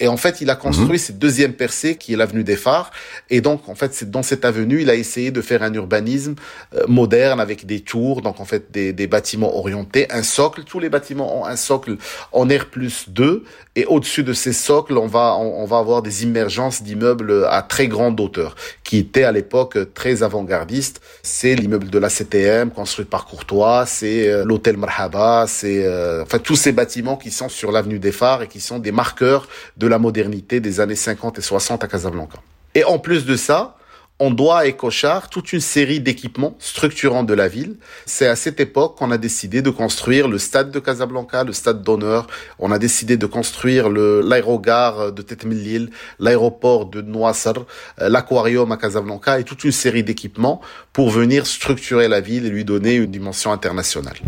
[0.00, 0.98] Et en fait, il a construit mhm.
[0.98, 2.90] cette deuxième percée qui est l'avenue des Phares.
[3.28, 6.34] Et donc, en fait, c'est dans cette avenue, il a essayé de faire un urbanisme
[6.74, 10.64] euh, moderne avec des tours, donc en fait des, des, bâtiments orientés, un socle.
[10.64, 11.96] Tous les bâtiments ont un socle
[12.32, 13.44] en R plus 2.
[13.76, 17.86] Et au-dessus de ces socles, on va on, va avoir des immergences d'immeubles à très
[17.86, 21.00] grande hauteur, qui étaient à l'époque très avant-gardistes.
[21.22, 26.38] C'est l'immeuble de la CTM construit par Courtois, c'est euh, l'hôtel Marhaba, c'est euh, enfin
[26.38, 29.86] tous ces bâtiments qui sont sur l'avenue des Phares et qui sont des marqueurs de
[29.90, 32.38] la modernité des années 50 et 60 à Casablanca.
[32.74, 33.76] Et en plus de ça,
[34.22, 37.76] on doit à Ecochard toute une série d'équipements structurants de la ville.
[38.04, 41.82] C'est à cette époque qu'on a décidé de construire le stade de Casablanca, le stade
[41.82, 42.26] d'honneur.
[42.58, 47.52] On a décidé de construire l'aérogare de Tête-Mellil, l'aéroport de Noisser,
[48.00, 50.60] euh, l'aquarium à Casablanca et toute une série d'équipements
[50.92, 54.18] pour venir structurer la ville et lui donner une dimension internationale.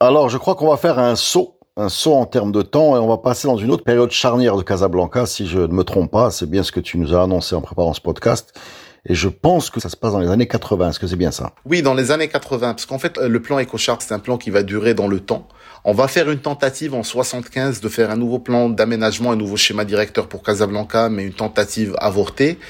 [0.00, 3.00] Alors, je crois qu'on va faire un saut, un saut en termes de temps, et
[3.00, 6.12] on va passer dans une autre période charnière de Casablanca, si je ne me trompe
[6.12, 6.30] pas.
[6.30, 8.56] C'est bien ce que tu nous as annoncé en préparant ce podcast.
[9.06, 10.90] Et je pense que ça se passe dans les années 80.
[10.90, 11.52] Est-ce que c'est bien ça?
[11.64, 12.74] Oui, dans les années 80.
[12.74, 15.48] Parce qu'en fait, le plan EcoChart, c'est un plan qui va durer dans le temps.
[15.84, 19.56] On va faire une tentative en 75 de faire un nouveau plan d'aménagement, un nouveau
[19.56, 22.60] schéma directeur pour Casablanca, mais une tentative avortée.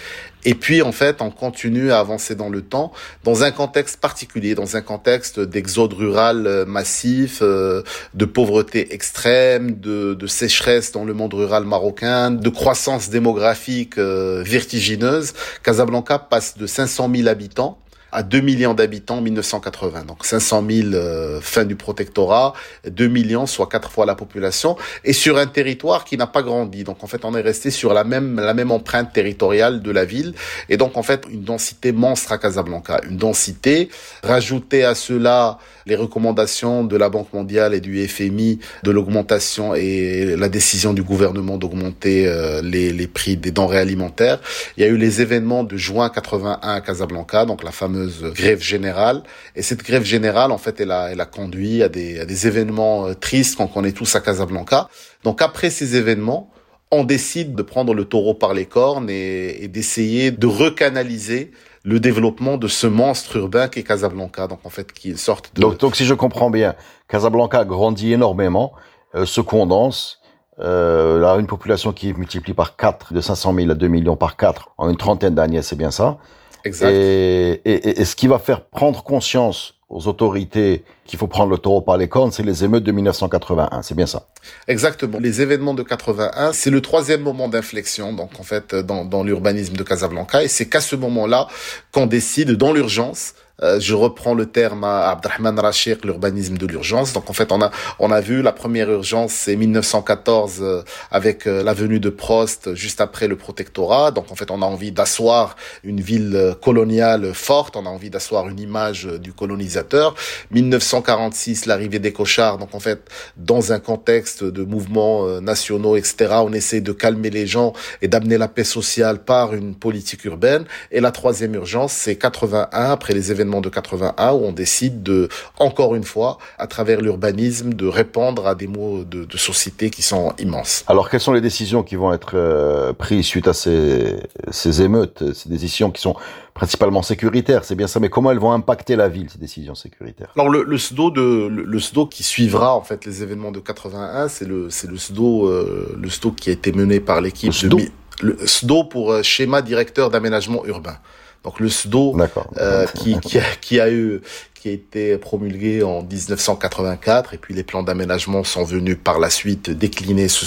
[0.45, 2.93] Et puis, en fait, on continue à avancer dans le temps,
[3.25, 7.83] dans un contexte particulier, dans un contexte d'exode rural euh, massif, euh,
[8.15, 14.43] de pauvreté extrême, de, de, sécheresse dans le monde rural marocain, de croissance démographique euh,
[14.45, 15.33] vertigineuse.
[15.63, 17.79] Casablanca passe de 500 000 habitants
[18.13, 20.05] à 2 millions d'habitants en 1980.
[20.05, 22.55] Donc 500 000 euh, fin du protectorat,
[22.89, 26.85] 2 millions, soit quatre fois la population, et sur un territoire qui n'a pas grandi.
[26.85, 30.05] Donc en fait, on est resté sur la même la même empreinte territoriale de la
[30.05, 30.35] ville,
[30.69, 33.89] et donc en fait une densité monstre à Casablanca, une densité
[34.23, 40.37] rajoutée à cela les recommandations de la Banque mondiale et du FMI de l'augmentation et
[40.37, 44.39] la décision du gouvernement d'augmenter euh, les, les prix des denrées alimentaires.
[44.77, 48.61] Il y a eu les événements de juin 81 à Casablanca, donc la fameuse grève
[48.61, 49.23] générale.
[49.57, 52.47] Et cette grève générale, en fait, elle a, elle a conduit à des, à des
[52.47, 54.89] événements euh, tristes qu'on connaît tous à Casablanca.
[55.25, 56.51] Donc après ces événements,
[56.91, 61.51] on décide de prendre le taureau par les cornes et d'essayer de recanaliser
[61.89, 64.47] le développement de ce monstre urbain qui est Casablanca.
[64.47, 65.63] Donc en fait, qui sorte de...
[65.63, 66.75] Donc, donc si je comprends bien,
[67.09, 68.75] Casablanca grandit énormément,
[69.15, 70.21] euh, se condense,
[70.61, 74.37] euh, là, une population qui multiplie par 4, de 500 000 à 2 millions par
[74.37, 76.19] 4 en une trentaine d'années, c'est bien ça.
[76.65, 76.91] Exact.
[76.91, 81.59] Et, et, et, ce qui va faire prendre conscience aux autorités qu'il faut prendre le
[81.59, 84.27] taureau par les cornes, c'est les émeutes de 1981, c'est bien ça
[84.67, 85.19] Exactement.
[85.19, 89.75] Les événements de 81, c'est le troisième moment d'inflexion, donc en fait, dans, dans l'urbanisme
[89.75, 91.49] de Casablanca, et c'est qu'à ce moment-là
[91.93, 97.13] qu'on décide, dans l'urgence, Euh, je reprends le terme à Abdelrahman Rachir, l'urbanisme de l'urgence.
[97.13, 101.47] Donc en fait, on a on a vu la première urgence, c'est 1914 euh, avec
[101.47, 104.13] euh, l'avenue de Prost, juste après le protectorat.
[104.13, 107.77] Donc en fait, on a envie d'asseoir une ville coloniale forte.
[107.77, 110.15] On a envie d'asseoir une image du colonisateur.
[110.53, 112.59] 1946, l'arrivée des cochards.
[112.59, 113.01] Donc en fait,
[113.37, 118.39] dans un contexte de mouvements nationaux, etc., on essaie de calmer les gens et d'amener
[118.39, 120.65] la paix sociale par une politique urbaine.
[120.93, 125.29] Et la troisième urgence, c'est 81 après les événements de 81 où on décide de,
[125.59, 130.03] encore une fois, à travers l'urbanisme, de répondre à des mots de, de, société qui
[130.03, 130.85] sont immenses.
[130.87, 134.17] Alors, quelles sont les décisions qui vont être euh, prises suite à ces,
[134.51, 136.15] ces émeutes, ces décisions qui sont
[136.55, 140.33] principalement sécuritaires, c'est bien ça, mais comment elles vont impacter la ville, ces décisions sécuritaires?
[140.35, 144.29] Alors, le, le SDO de, le, SDO qui suivra, en fait, les événements de 81,
[144.29, 147.89] c'est le, c'est le SDO, euh, le SDO qui a été mené par l'équipe de,
[148.21, 150.97] le SDO pour euh, schéma directeur d'aménagement urbain.
[151.45, 152.17] Donc le SDO
[152.59, 154.21] euh, qui, qui, a, qui a eu
[154.59, 159.31] qui a été promulgué en 1984 et puis les plans d'aménagement sont venus par la
[159.31, 160.47] suite décliner ce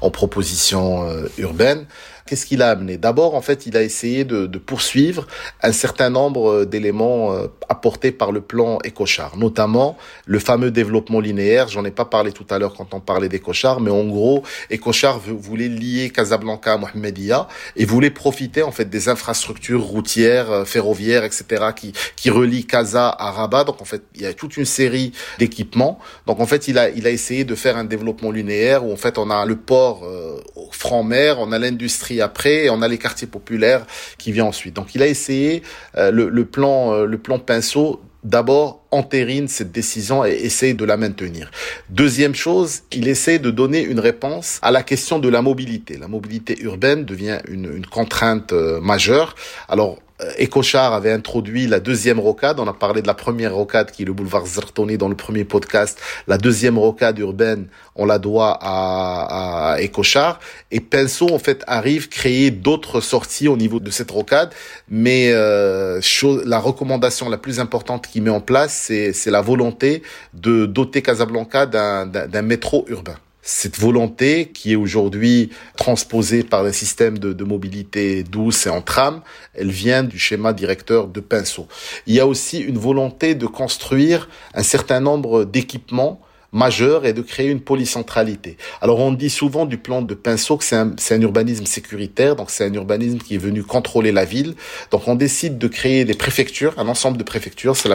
[0.00, 1.86] en propositions euh, urbaines.
[2.26, 2.96] Qu'est-ce qu'il a amené?
[2.96, 5.28] D'abord, en fait, il a essayé de, de poursuivre
[5.62, 9.96] un certain nombre euh, d'éléments euh, apportés par le plan Écochard, notamment
[10.26, 11.68] le fameux développement linéaire.
[11.68, 15.20] J'en ai pas parlé tout à l'heure quand on parlait d'Écochard, mais en gros, Écochard
[15.20, 17.46] voulait lier Casablanca à Mohamedia
[17.76, 21.66] et voulait profiter en fait des infrastructures routières, euh, ferroviaires, etc.
[21.76, 23.64] qui qui relient Casa à Rabat.
[23.64, 25.98] Donc en fait, il y a toute une série d'équipements.
[26.26, 28.96] Donc en fait, il a il a essayé de faire un développement linéaire où en
[28.96, 32.98] fait on a le port euh, franc-mer, on a l'industrie après, et on a les
[32.98, 33.86] quartiers populaires
[34.18, 34.74] qui viennent ensuite.
[34.74, 35.62] Donc il a essayé
[35.96, 40.96] euh, le, plan, euh, le plan pinceau d'abord entérine cette décision et essaye de la
[40.96, 41.50] maintenir.
[41.90, 45.96] Deuxième chose, il essaie de donner une réponse à la question de la mobilité.
[45.96, 49.36] La mobilité urbaine devient une, une contrainte euh, majeure.
[49.68, 49.98] Alors,
[50.40, 52.58] Ecochar avait introduit la deuxième rocade.
[52.60, 55.44] On a parlé de la première rocade qui est le boulevard Zertoni dans le premier
[55.44, 56.00] podcast.
[56.26, 60.40] La deuxième rocade urbaine, on la doit à, à Ecochar.
[60.70, 64.52] Et Pinceau, en fait, arrive créer d'autres sorties au niveau de cette rocade.
[64.88, 66.00] Mais euh,
[66.44, 70.02] la recommandation la plus importante qu'il met en place, c'est la volonté
[70.34, 77.16] de doter Casablanca d'un métro urbain cette volonté qui est aujourd'hui transposée par le système
[77.16, 79.22] de, de, mobilité douce et en tram,
[79.54, 81.68] elle vient du schéma directeur de Pinceau.
[82.08, 86.20] Il y a aussi une volonté de construire un certain nombre d'équipements
[86.52, 88.56] majeur est de créer une polycentralité.
[88.80, 92.50] Alors on dit souvent du plan de Pinceau que c'est un, un, urbanisme sécuritaire, donc
[92.50, 94.54] c'est un urbanisme qui est venu contrôler la ville.
[94.90, 97.76] Donc on décide de créer des préfectures, un ensemble de préfectures.
[97.76, 97.90] C'est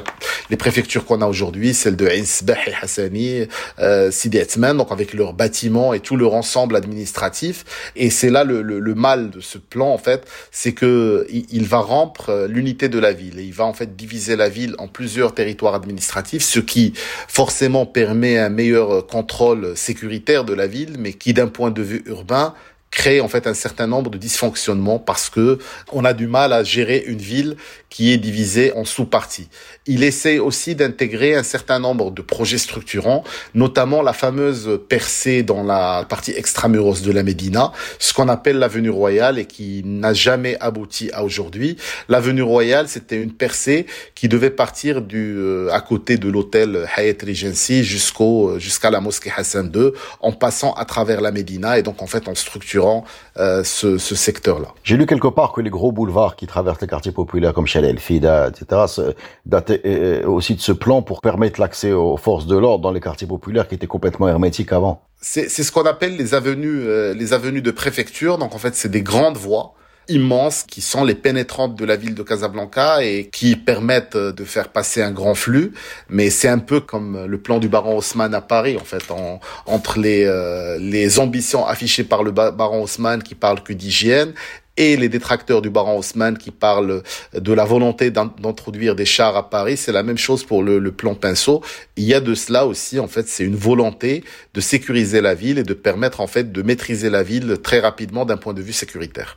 [0.50, 3.48] les préfectures qu'on a aujourd'hui, celles de Insbah et Hassani,
[3.80, 7.66] euh, Sidi Etman, donc avec leurs bâtiments et tout leur ensemble administratif.
[7.96, 11.46] Et c'est là le, le, le, mal de ce plan en fait, c'est que il,
[11.52, 14.50] il va rompre euh, l'unité de la ville et il va en fait diviser la
[14.50, 16.94] ville en plusieurs territoires administratifs, ce qui
[17.28, 22.04] forcément permet un meilleur contrôle sécuritaire de la ville, mais qui d'un point de vue
[22.06, 22.54] urbain
[22.92, 25.58] crée en fait un certain nombre de dysfonctionnements parce que
[25.94, 27.56] on a du mal à gérer une ville
[27.90, 29.48] qui est divisée en sous-parties.
[29.94, 33.26] Il essaie aussi d'intégrer un certain nombre de projets structurants,
[33.56, 38.90] notamment la fameuse percée dans la partie extramuros de la Médina, ce qu'on appelle l'avenue
[38.90, 41.76] royale et qui n'a jamais abouti à aujourd'hui.
[42.08, 47.22] L'avenue royale, c'était une percée qui devait partir du euh, à côté de l'hôtel Hyatt
[47.22, 52.02] Regency jusqu'au jusqu'à la mosquée Hassan II en passant à travers la Médina et donc
[52.02, 53.04] en fait en structurant
[53.36, 54.70] euh, ce, ce secteur-là.
[54.86, 58.00] J'ai lu quelque part que les gros boulevards qui traversent les quartiers populaires comme El
[58.00, 59.04] Fida, etc.,
[59.46, 59.81] dataient
[60.26, 63.68] aussi de ce plan pour permettre l'accès aux forces de l'ordre dans les quartiers populaires
[63.68, 65.02] qui étaient complètement hermétiques avant.
[65.22, 68.40] C'est ce qu'on appelle les avenues, euh, les avenues de préfecture.
[68.40, 69.76] Donc en fait, c'est des grandes voies
[70.08, 74.70] immenses qui sont les pénétrantes de la ville de Casablanca et qui permettent de faire
[74.70, 75.74] passer un grand flux.
[76.10, 79.40] Mais c'est un peu comme le plan du baron Haussmann à Paris, en fait, en,
[79.68, 84.34] entre les, euh, les ambitions affichées par le baron Haussmann qui parle que d'hygiène
[84.82, 87.04] et les détracteurs du baron Haussmann qui parlent
[87.36, 91.14] de la volonté d'introduire des chars à Paris, c'est la même chose pour le, plan
[91.14, 91.62] Pinceau.
[91.98, 94.24] Il y a de cela aussi, en fait, c'est une volonté
[94.56, 98.26] de sécuriser la ville et de permettre, en fait, de maîtriser la ville très rapidement
[98.26, 99.36] d'un point de vue sécuritaire.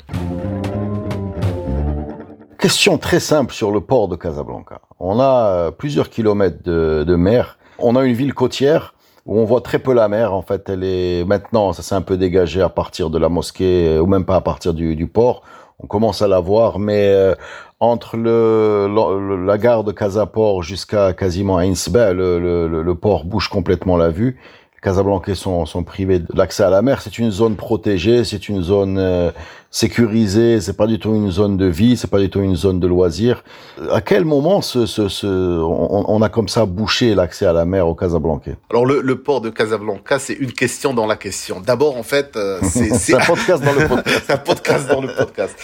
[2.58, 4.80] Question très simple sur le port de Casablanca.
[4.98, 7.58] On a euh, plusieurs kilomètres de mer.
[7.78, 8.93] On a une ville côtière
[9.26, 10.34] où on voit très peu la mer.
[10.34, 13.88] En fait, elle est maintenant, ça s'est un peu dégagé à partir de la mosquée
[13.88, 15.42] euh, ou même pas à partir du, du port.
[15.80, 17.34] On commence à la voir, mais euh,
[17.80, 23.96] entre le, la gare de Casaport jusqu'à quasiment Ainsba, le, le, le, port bouge complètement
[23.96, 24.38] la vue.
[24.76, 27.02] Les Casablancais sont, sont privés de l'accès à la mer.
[27.02, 29.32] C'est une zone protégée, c'est une zone
[29.74, 32.78] sécurisé, c'est pas du tout une zone de vie, c'est pas du tout une zone
[32.78, 33.42] de loisirs.
[33.90, 37.64] À quel moment ce, ce, ce on, on, a comme ça bouché l'accès à la
[37.64, 38.52] mer au Casablanca?
[38.70, 41.60] Alors le, le, port de Casablanca, c'est une question dans la question.
[41.60, 44.30] D'abord, en fait, euh, c'est un podcast dans le podcast.
[44.30, 45.56] un podcast dans le podcast.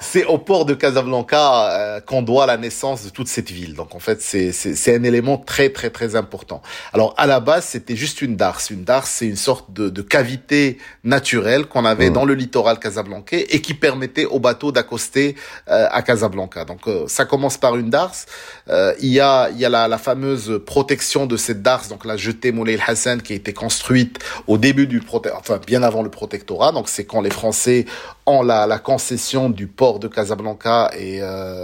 [0.00, 3.74] C'est au port de Casablanca euh, qu'on doit la naissance de toute cette ville.
[3.74, 6.60] Donc en fait, c'est un élément très très très important.
[6.92, 8.70] Alors à la base, c'était juste une darse.
[8.70, 12.14] Une darse, c'est une sorte de, de cavité naturelle qu'on avait mmh.
[12.14, 12.95] dans le littoral casablanca
[13.32, 15.36] et qui permettait aux bateaux d'accoster
[15.68, 16.64] euh, à Casablanca.
[16.64, 18.26] Donc euh, ça commence par une darse.
[18.68, 23.22] Euh, il y a la, fameuse protection de cette darse, donc la jetée Moulay Hassan
[23.22, 25.02] qui a été construite au début du
[25.34, 26.72] enfin bien avant le protectorat.
[26.72, 27.86] Donc c'est quand les Français
[28.26, 31.20] ont la, la concession du port de Casablanca et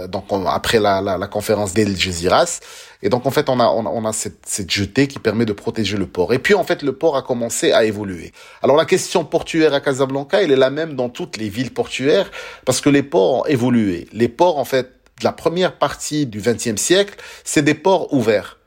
[0.09, 2.59] donc après la, la, la conférence d'El Jaziras.
[3.01, 5.97] Et donc en fait, on a on a, cette, cette jetée qui permet de protéger
[5.97, 6.33] le port.
[6.33, 8.31] Et puis en fait, le port a commencé à évoluer.
[8.61, 12.31] Alors la question portuaire à Casablanca, elle est la même dans toutes les villes portuaires
[12.65, 14.07] parce que les ports ont évolué.
[14.13, 14.85] Les ports en fait
[15.19, 18.57] de la première partie du XXe siècle, c'est des ports ouverts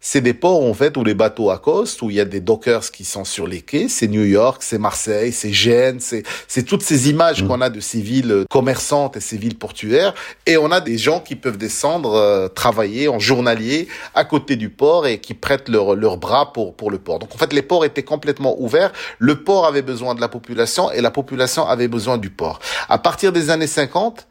[0.00, 2.90] c'est des ports en fait où les bateaux accostent, où il y a des dockers
[2.90, 3.88] qui sont sur les quais.
[3.88, 7.48] C'est New York, c'est Marseille, c'est Gênes, c'est c'est toutes ces images mm.
[7.48, 10.14] qu'on a de ces villes commerçantes et ces villes portuaires.
[10.46, 14.70] Et on a des gens qui peuvent descendre euh, travailler en journalier à côté du
[14.70, 17.18] port et qui prêtent leur leur bras pour pour le port.
[17.18, 18.92] Donc en fait les ports étaient complètement ouverts.
[19.18, 22.60] Le port avait besoin de la population et la population avait besoin du port.
[22.88, 24.26] À partir des années 50,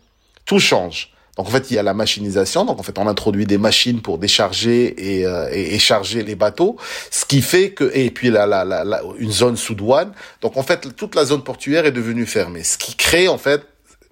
[0.45, 1.11] tout change.
[1.37, 2.65] Donc en fait, il y a la machinisation.
[2.65, 6.77] Donc en fait, on introduit des machines pour décharger et, euh, et, charger les bateaux,
[7.11, 10.11] ce qui fait que et puis la, une zone sous douane.
[10.41, 13.61] Donc en fait, toute la zone portuaire est devenue fermée, ce qui crée en fait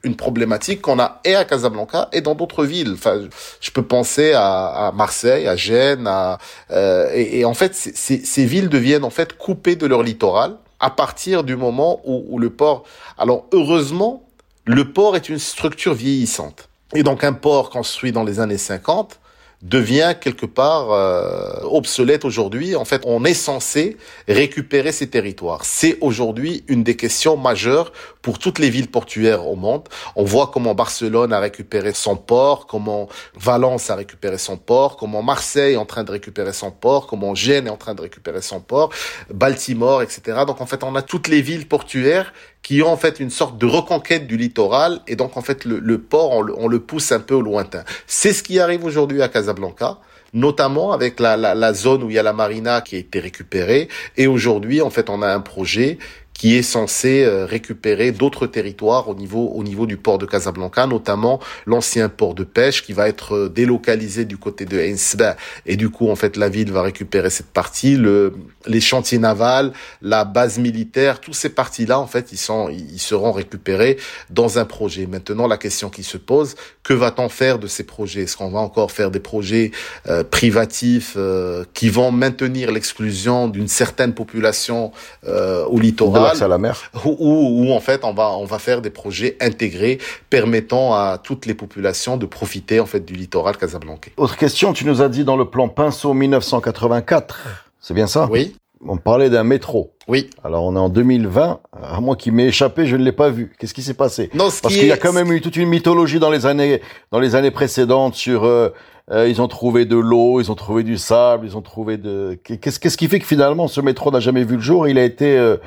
[0.03, 2.93] une problématique qu'on a et à Casablanca et dans d'autres villes.
[2.93, 3.27] Enfin,
[3.59, 6.37] je peux penser à, à Marseille, à Gênes, à,
[6.69, 10.91] euh, et, et, en fait, ces villes deviennent en fait coupées de leur littoral à
[10.91, 12.83] partir du moment où, où le port.
[13.17, 14.23] Alors heureusement,
[14.65, 16.69] le port est une structure vieillissante.
[16.95, 19.19] Et donc un port construit dans les années 50
[19.61, 22.75] devient quelque part euh, obsolète aujourd'hui.
[22.75, 25.65] En fait, on est censé récupérer ces territoires.
[25.65, 27.91] C'est aujourd'hui une des questions majeures
[28.25, 29.83] pour toutes les villes portuaires au monde.
[30.15, 35.21] On voit comment Barcelone a récupéré son port, comment Valence a récupéré son port, comment
[35.21, 38.41] Marseille est en train de récupérer son port, comment Gênes est en train de récupérer
[38.41, 38.89] son port,
[39.31, 40.39] Baltimore, etc.
[40.47, 42.33] Donc en fait, on a toutes les villes portuaires
[42.63, 45.97] qui ont en fait une sorte de reconquête du littoral et donc en fait le,
[45.99, 47.83] port on le, on le, pousse un peu au lointain.
[48.07, 49.99] C'est ce qui arrive aujourd'hui à Casablanca
[50.33, 53.19] notamment avec la, la, la, zone où il y a la marina qui a été
[53.19, 55.97] récupérée et aujourd'hui en fait on a un projet
[56.37, 60.85] qui est censé euh, récupérer d'autres territoires au niveau au niveau du port de Casablanca,
[60.85, 65.77] notamment l'ancien port de pêche qui va être euh, délocalisé du côté de Ainsba et
[65.77, 68.33] du coup en fait la ville va récupérer cette partie, le
[68.67, 69.71] les chantiers navals,
[70.01, 73.97] la base militaire, tous ces parties-là en fait ils sont ils seront récupérés
[74.29, 75.07] dans un projet.
[75.07, 78.23] Maintenant la question qui se pose, que va-t-on faire de ces projets?
[78.23, 79.71] Est-ce qu'on va encore faire des projets
[80.07, 84.91] euh, privatifs euh, qui vont maintenir l'exclusion d'une certaine population
[85.25, 86.24] au littoral?
[86.29, 86.91] À la mer.
[87.05, 91.53] Où, en fait on va on va faire des projets intégrés permettant à toutes les
[91.53, 94.11] populations de profiter en fait du littoral casablancais.
[94.17, 98.27] Autre question, tu nous as dit dans le plan Pinceau 1984, c'est bien ça?
[98.31, 98.55] Oui.
[98.87, 99.93] On parlait d'un métro.
[100.07, 100.29] Oui.
[100.43, 101.59] Alors on est en 2020.
[101.81, 103.51] À moi qui m'est échappé, je ne l'ai pas vu.
[103.57, 104.29] Qu'est-ce qui s'est passé?
[104.33, 107.19] Non, Parce qu'il y a quand même eu toute une mythologie dans les années dans
[107.19, 108.69] les années précédentes sur euh,
[109.11, 112.37] euh, ils ont trouvé de l'eau, ils ont trouvé du sable, ils ont trouvé de
[112.43, 114.87] qu'est-ce qu'est-ce qui fait que finalement ce métro n'a jamais vu le jour?
[114.87, 115.57] Il a été euh,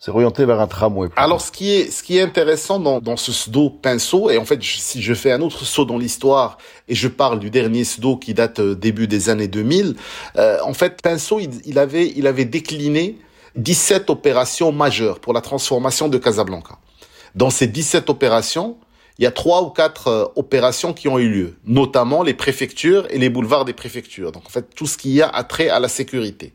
[0.00, 1.10] c'est orienté vers un tramway.
[1.14, 4.46] Alors, ce qui est, ce qui est intéressant dans, dans ce pseudo pinceau, et en
[4.46, 6.56] fait, si je fais un autre saut dans l'histoire
[6.88, 9.96] et je parle du dernier pseudo qui date euh, début des années 2000,
[10.36, 13.18] euh, en fait, pinceau, il, il, avait, il avait décliné
[13.56, 16.78] 17 opérations majeures pour la transformation de Casablanca.
[17.34, 18.78] Dans ces 17 opérations,
[19.18, 23.06] il y a trois ou quatre euh, opérations qui ont eu lieu, notamment les préfectures
[23.10, 24.32] et les boulevards des préfectures.
[24.32, 26.54] Donc en fait, tout ce qui a attrait à la sécurité.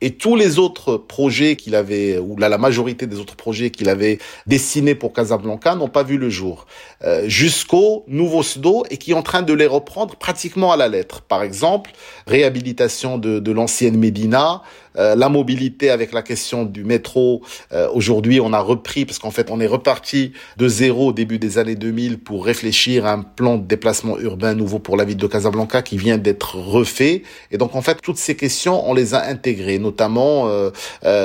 [0.00, 3.88] Et tous les autres projets qu'il avait, ou la, la majorité des autres projets qu'il
[3.88, 6.66] avait dessinés pour Casablanca n'ont pas vu le jour.
[7.04, 10.88] Euh, jusqu'au nouveau SDO et qui est en train de les reprendre pratiquement à la
[10.88, 11.22] lettre.
[11.22, 11.90] Par exemple,
[12.26, 14.62] réhabilitation de, de l'ancienne Médina,
[14.96, 17.42] euh, la mobilité avec la question du métro.
[17.72, 21.38] Euh, aujourd'hui, on a repris, parce qu'en fait, on est reparti de zéro au début
[21.38, 25.16] des années 2000 pour réfléchir à un plan de déplacement urbain nouveau pour la ville
[25.16, 27.22] de Casablanca qui vient d'être refait.
[27.52, 30.70] Et donc, en fait, toutes ces questions, on les a intégrées, notamment euh,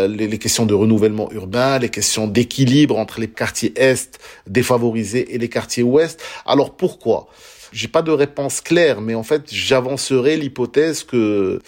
[0.07, 5.37] les, les, questions de renouvellement urbain, les questions d'équilibre entre les quartiers est défavorisés et
[5.37, 6.21] les quartiers ouest.
[6.45, 7.27] Alors, pourquoi?
[7.71, 11.59] J'ai pas de réponse claire, mais en fait, j'avancerai l'hypothèse que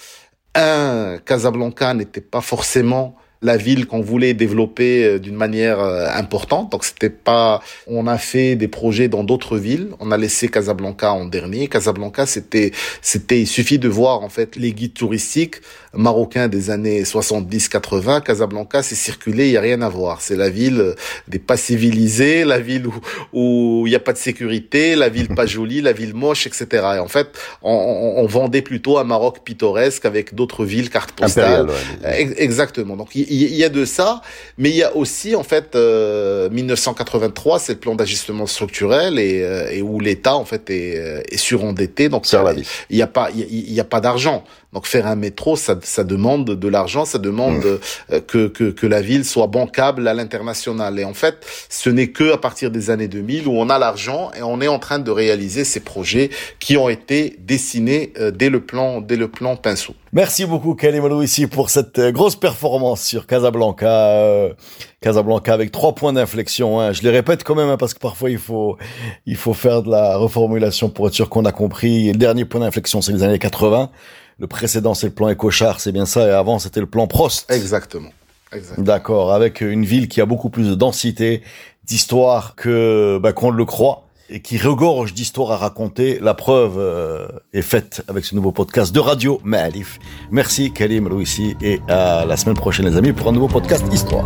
[0.55, 6.71] un, Casablanca n'était pas forcément la ville qu'on voulait développer euh, d'une manière euh, importante.
[6.71, 9.89] Donc c'était pas, on a fait des projets dans d'autres villes.
[9.99, 11.67] On a laissé Casablanca en dernier.
[11.67, 12.71] Casablanca, c'était,
[13.01, 15.57] c'était, il suffit de voir en fait les guides touristiques
[15.93, 18.21] marocains des années 70-80.
[18.21, 20.21] Casablanca, c'est circulé, il y a rien à voir.
[20.21, 20.95] C'est la ville
[21.27, 22.87] des pas civilisés, la ville
[23.33, 26.67] où il y a pas de sécurité, la ville pas jolie, la ville moche, etc.
[26.95, 27.29] Et en fait,
[27.61, 31.67] on, on vendait plutôt un Maroc pittoresque avec d'autres villes cartes postales.
[32.03, 32.95] Exactement.
[32.95, 34.21] Donc il y, a de ça,
[34.57, 39.41] mais il y a aussi en fait 1983, euh, c'est le plan d'ajustement structurel et,
[39.43, 42.09] euh, et où l'État en fait est, euh, est surendetté.
[42.09, 44.43] Donc il n'y a pas il y, a pas d'argent.
[44.73, 48.19] Donc faire un métro, ça, ça demande de l'argent, ça demande mmh.
[48.27, 50.99] que, que, que la ville soit bancable à l'international.
[50.99, 54.31] Et en fait, ce n'est que à partir des années 2000 où on a l'argent
[54.37, 58.59] et on est en train de réaliser ces projets qui ont été dessinés dès le
[58.61, 59.93] plan dès le plan Pinceau.
[60.13, 63.87] Merci beaucoup Kalim ici pour cette grosse performance sur Casablanca.
[63.87, 64.53] Euh,
[65.01, 66.79] Casablanca avec trois points d'inflexion.
[66.79, 66.91] Hein.
[66.91, 68.77] Je les répète quand même hein, parce que parfois il faut
[69.25, 72.11] il faut faire de la reformulation pour être sûr qu'on a compris.
[72.11, 73.91] Le dernier point d'inflexion c'est les années 80.
[74.39, 76.27] Le précédent, c'est le plan Ecochar, c'est bien ça.
[76.27, 77.49] Et avant, c'était le plan Prost.
[77.51, 78.09] Exactement.
[78.77, 81.41] D'accord, avec une ville qui a beaucoup plus de densité,
[81.83, 86.19] d'histoire que bah, qu'on le croit et qui regorge d'histoires à raconter.
[86.21, 89.99] La preuve euh, est faite avec ce nouveau podcast de radio Maalif.
[90.31, 94.25] Merci Kalim Louissi et à la semaine prochaine les amis pour un nouveau podcast Histoire.